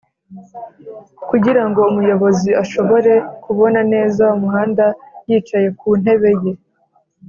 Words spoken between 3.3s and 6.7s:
kubona neza umuhanda yicaye ku ntebe ye.